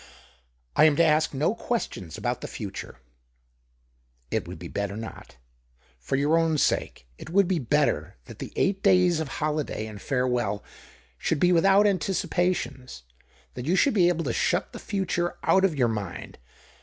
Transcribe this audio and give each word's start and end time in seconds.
"I 0.75 0.85
am 0.85 0.95
to 0.95 1.03
ask 1.03 1.31
no 1.31 1.53
questions 1.53 2.17
about 2.17 2.41
the 2.41 2.47
future?" 2.47 2.97
"It 4.31 4.47
would 4.47 4.57
be 4.57 4.67
l)etter 4.67 4.97
not. 4.97 5.37
For 5.99 6.15
your 6.15 6.39
own 6.39 6.57
sake, 6.57 7.05
it 7.19 7.29
would 7.29 7.47
be 7.47 7.59
better 7.59 8.15
that 8.25 8.39
the 8.39 8.51
eight 8.55 8.81
days 8.81 9.19
of 9.19 9.27
holiday 9.27 9.85
and 9.85 10.01
farewell 10.01 10.63
should 11.19 11.39
be 11.39 11.51
without 11.51 11.85
anticipations— 11.85 13.03
that 13.53 13.67
you 13.67 13.75
should 13.75 13.93
be 13.93 14.07
able 14.07 14.23
to 14.23 14.33
shut 14.33 14.73
the 14.73 14.79
future 14.79 15.37
out 15.43 15.63
of 15.63 15.75
your 15.75 15.87
mind. 15.87 16.39